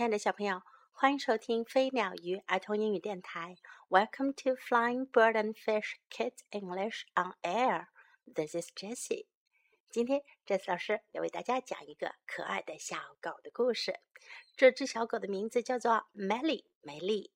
[0.00, 0.62] 亲爱的小朋友，
[0.92, 3.58] 欢迎收听飞鸟鱼儿童英语电台。
[3.90, 7.88] Welcome to Flying Bird and Fish Kids English on Air.
[8.34, 9.26] This is Jessie.
[9.90, 14.00] 今天，Jessie 老师要为大家讲一个可爱的小狗的故事。
[14.56, 17.34] 这只小狗的名字叫做 Melly，美丽。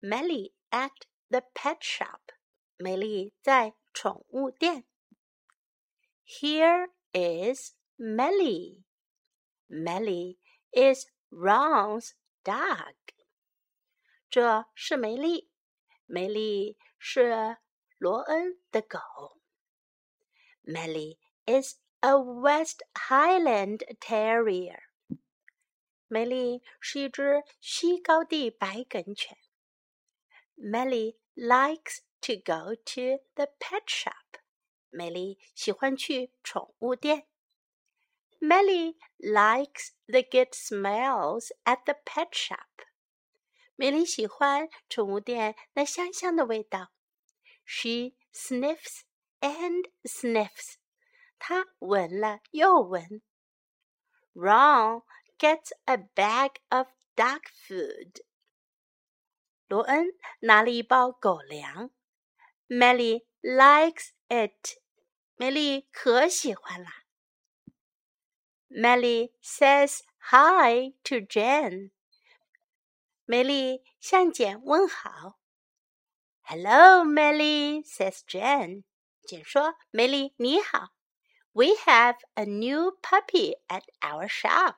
[0.00, 0.92] Melly at
[1.28, 2.20] the pet shop.
[2.76, 4.84] 美丽在宠物店。
[6.24, 8.84] Here is Melly.
[9.66, 10.38] Melly
[10.70, 12.12] is Ron's
[12.44, 12.94] dog。
[14.28, 15.50] 这是梅丽，
[16.06, 17.56] 梅丽是
[17.98, 18.98] 罗恩的狗。
[20.62, 24.80] Meli is a West Highland Terrier。
[26.06, 29.38] 梅丽是一只西高地白梗犬。
[30.56, 34.40] Meli likes to go to the pet shop。
[34.90, 37.29] 美丽喜欢去宠物店。
[38.42, 42.86] Meli likes the good smells at the pet shop.
[43.76, 46.90] 梅里喜欢宠物店那香香的味道。
[47.64, 49.02] She sniffs
[49.40, 50.76] and sniffs.
[51.38, 53.22] 她闻了又闻。
[54.32, 55.02] Ron
[55.38, 58.22] gets a bag of dog food.
[59.68, 60.06] 罗恩
[60.40, 61.90] 拿了一包狗粮。
[62.68, 64.78] Meli likes it.
[65.36, 66.99] 梅丽可喜欢啦。
[68.72, 71.90] Meli says hi to Jen.
[73.24, 75.40] 美丽向简问好。
[76.42, 78.84] Hello, Meli says Jen.
[79.26, 80.94] 简说：“美丽你好。
[81.52, 84.76] ”We have a new puppy at our shop.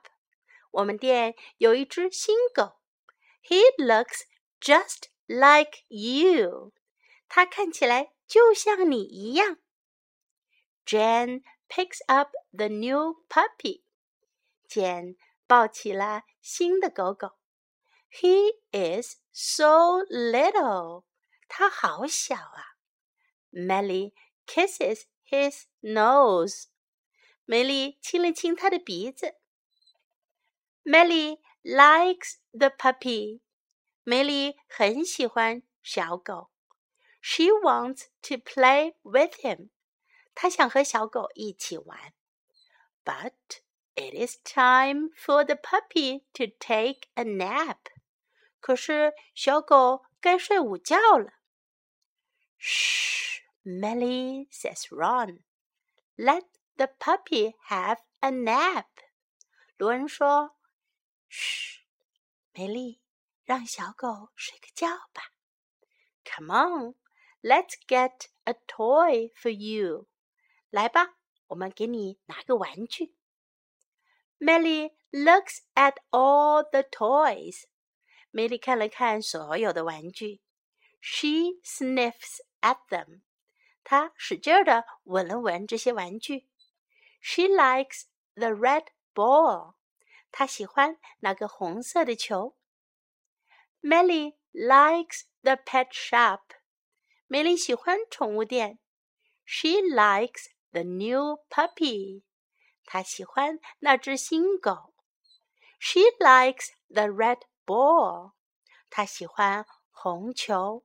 [0.71, 2.81] 我们店有一只新狗。
[3.43, 4.23] He looks
[4.59, 6.73] just like you.
[7.29, 9.59] 他看起来就像你一样。
[10.87, 13.83] Jen picks up the new puppy.
[14.69, 17.39] Jane 抱起了新的狗狗.
[18.11, 21.05] He is so little，
[21.49, 22.77] 他好小啊。
[23.51, 24.13] Meli
[24.47, 26.65] kisses his nose，
[27.45, 29.35] 梅丽亲了亲他的鼻子。
[30.85, 33.41] Meli likes the puppy，
[34.05, 36.51] 梅丽很喜欢小狗。
[37.21, 39.71] She wants to play with him，
[40.35, 42.15] 她想和小狗一起玩。
[43.05, 43.61] but
[43.95, 47.79] it is time for the puppy to take a nap.
[48.61, 51.33] 可是小狗该睡午觉了。
[52.59, 55.41] Shh, Meli says Ron.
[56.17, 56.45] Let
[56.77, 58.87] the puppy have a nap.
[59.77, 60.57] 罗恩说
[61.29, 61.81] ：“嘘，
[62.53, 63.01] 梅丽，
[63.45, 65.33] 让小狗睡个觉吧。”
[66.25, 66.95] Come on,
[67.43, 70.07] let's get a toy for you.
[70.71, 71.17] 来吧，
[71.53, 73.15] 我们给你拿个玩具。
[74.39, 77.65] Meli looks at all the toys.
[78.33, 80.41] Meli 看了看所有的玩具。
[81.01, 83.21] She sniffs at them.
[83.85, 86.49] 她使劲的闻了闻这些玩具。
[87.21, 89.75] She likes the red ball.
[90.31, 92.57] 她喜欢那个红色的球。
[93.83, 96.41] Meli likes the pet shop.
[97.27, 98.79] 梅丽喜欢宠物店。
[99.45, 102.23] She likes the new puppy.
[102.85, 104.93] 她喜欢那只新狗。
[105.79, 108.33] She likes the red ball.
[108.91, 110.85] 她喜欢红球。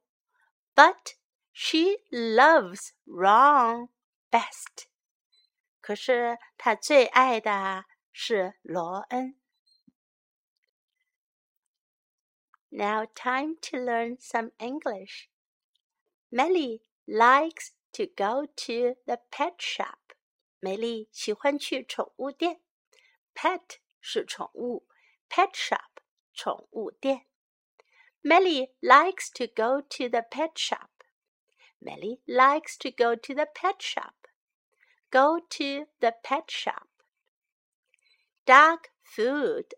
[0.75, 1.15] But
[1.51, 3.89] she loves Ron
[4.29, 4.85] best.
[5.81, 9.39] 可是她最爱的是罗恩。
[12.69, 15.29] Now time to learn some English.
[16.31, 19.87] Meli likes to go to the pet shop.
[19.87, 20.07] shop。
[20.59, 22.61] 美丽喜欢去宠物店。
[23.35, 24.87] Pet 是宠物
[25.29, 26.01] ，pet shop
[26.33, 27.27] 宠物店。
[28.23, 30.89] Meli likes to go to the pet shop.
[31.79, 34.15] Meli likes to go to the pet shop.
[35.11, 36.87] Go to the pet shop.
[38.45, 39.75] Dog food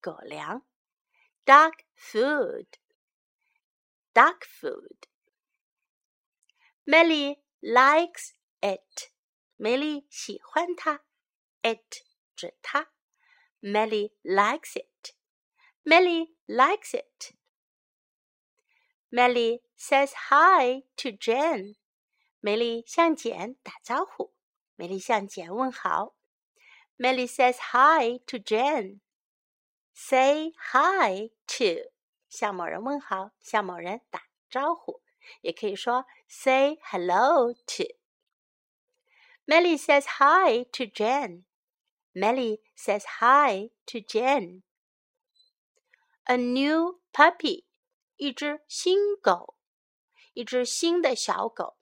[0.00, 0.62] 狗粮。
[1.44, 2.78] Dog food.
[4.14, 5.08] Dog food.
[6.86, 9.10] Meli likes it。
[9.56, 11.04] 梅丽喜欢它
[11.62, 12.02] ，it
[12.34, 12.88] 指它。
[13.60, 15.14] Meli likes it.
[15.84, 17.34] Meli likes it.
[19.10, 21.76] Meli says hi to Jen.
[22.40, 24.34] 梅丽向简打招呼。
[24.76, 26.16] 梅丽向简问好。
[26.96, 29.00] Meli says hi to Jen.
[29.92, 31.90] Say hi to
[32.30, 35.02] 向某人问好，向某人打招呼。
[35.42, 37.84] 也可以说 say hello to。
[39.46, 41.44] Meli says hi to Jen.
[42.14, 44.62] Meli says hi to Jen.
[46.24, 47.64] A new puppy，
[48.16, 49.56] 一只新狗，
[50.34, 51.76] 一只新的小狗。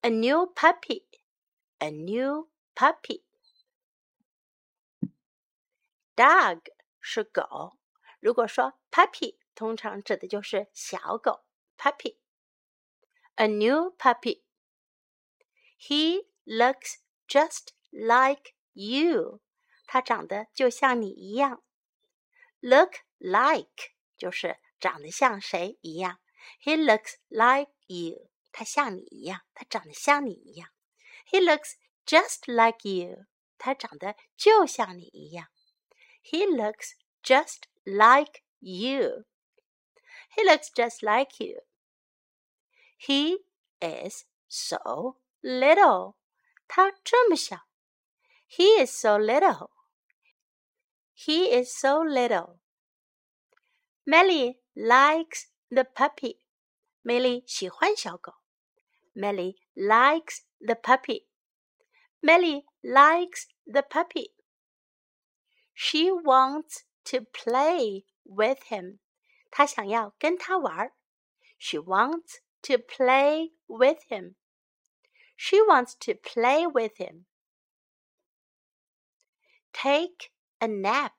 [0.00, 1.04] A new puppy,
[1.78, 3.22] a new puppy.
[6.16, 6.62] Dog
[7.00, 7.78] 是狗，
[8.20, 11.44] 如果说 puppy，通常指的就是小狗。
[11.79, 14.43] puppy。A new puppy.
[15.77, 19.41] He looks just like you.
[19.85, 21.61] 他长得就像你一样。
[22.61, 26.19] Look like 就是长得像谁一样。
[26.63, 28.29] He looks like you.
[28.51, 30.69] 他像你一样，他长得像你一样。
[31.29, 31.73] He looks
[32.05, 33.25] just like you.
[33.57, 35.47] 他长得就像你一样。
[36.23, 39.25] He looks just like you.
[40.35, 41.63] He looks just like you.
[43.06, 43.38] He
[43.80, 46.16] is so little.
[46.68, 47.66] 他这么小。
[48.46, 49.70] He is so little.
[51.14, 52.58] He is so little.
[54.04, 56.40] Meli likes the puppy.
[57.02, 58.34] Meli 喜欢小狗。
[59.14, 61.26] Meli likes the puppy.
[62.20, 64.34] Meli likes the puppy.
[65.72, 68.98] She wants to play with him.
[69.50, 70.92] 她想要跟他玩。
[71.58, 74.35] She wants to play with him.
[75.35, 77.25] She wants to play with him.
[79.73, 81.13] Take a nap.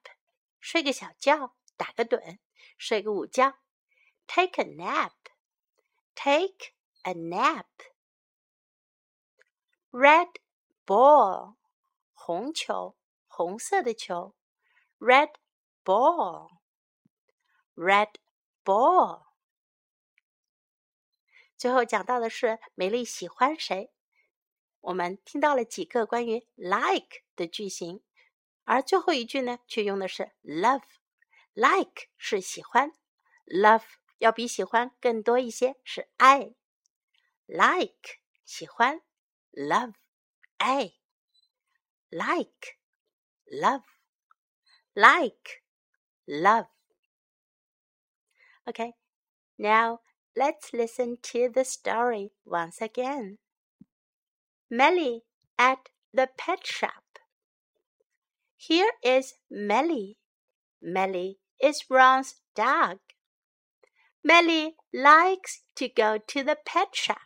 [0.60, 2.38] 睡个小觉，打个盹，
[2.78, 3.58] 睡个午觉。
[4.26, 5.12] Take a nap.
[6.14, 6.72] Take
[7.02, 7.66] a nap.
[9.90, 10.40] Red
[10.86, 11.56] ball.
[12.14, 12.96] 红球，
[13.28, 14.34] 红色的球。
[14.98, 15.30] red
[15.84, 16.58] ball,
[17.74, 18.14] red
[18.64, 19.26] ball。
[21.60, 23.92] 最后讲到的是美丽喜欢谁？
[24.80, 28.02] 我们听到了几个关于 like 的句型，
[28.64, 32.92] 而最后一句呢，却用的是 love。like 是喜欢，
[33.46, 33.84] love
[34.18, 36.54] 要比喜欢更多一些，是爱。
[37.46, 39.00] like 喜欢，
[39.52, 39.94] love
[40.58, 40.94] 爱，
[42.10, 42.76] like
[43.46, 45.62] love。like,
[46.26, 46.68] love.
[48.64, 48.94] Okay,
[49.56, 50.00] now
[50.35, 53.37] let's listen to the story once again.
[54.69, 55.23] Meli
[55.59, 57.19] at the pet shop.
[58.57, 60.17] Here is Meli.
[60.81, 62.99] Meli is Ron's dog.
[64.23, 67.17] Meli likes to go to the pet shop.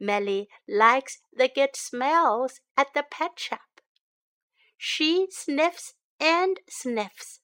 [0.00, 3.80] Meli likes the good smells at the pet shop.
[4.76, 7.40] She sniffs and sniffs.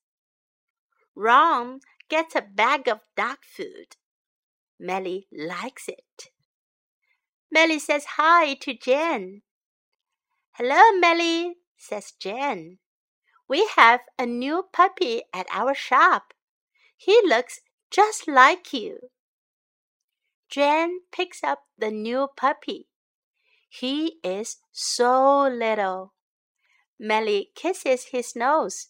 [1.15, 3.97] Ron gets a bag of dog food.
[4.79, 6.31] Meli likes it.
[7.51, 9.43] Meli says hi to Jen.
[10.53, 12.79] Hello, Meli, says Jen.
[13.49, 16.35] We have a new puppy at our shop.
[16.97, 19.11] He looks just like you.
[20.49, 22.89] Jen picks up the new puppy.
[23.69, 26.15] He is so little.
[26.99, 28.89] Meli kisses his nose.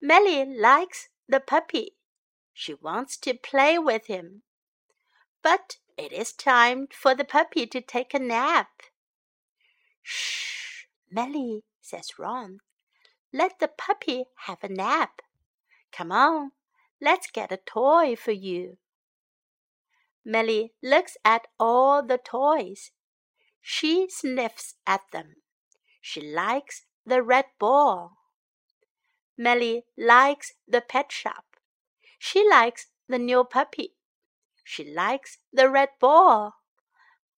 [0.00, 1.92] Meli likes the puppy.
[2.52, 4.42] She wants to play with him.
[5.44, 8.70] But it is time for the puppy to take a nap.
[10.02, 12.60] Shh, Meli, says Ron.
[13.30, 15.20] Let the puppy have a nap.
[15.92, 16.52] Come on,
[16.98, 18.78] let's get a toy for you.
[20.24, 22.90] Meli looks at all the toys.
[23.60, 25.36] She sniffs at them.
[26.00, 28.16] She likes the red ball.
[29.36, 31.44] Meli likes the pet shop.
[32.18, 33.94] She likes the new puppy.
[34.64, 36.54] She likes the red ball,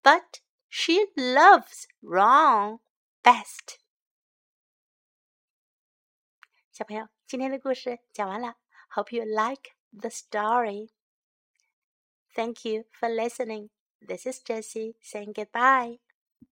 [0.03, 2.79] but she loves Ron
[3.23, 3.79] best.
[6.71, 8.55] 小朋友，今天的故事讲完了。
[8.95, 10.91] Hope you like the story.
[12.35, 13.71] Thank you for listening.
[14.01, 15.99] This is Jessie saying goodbye.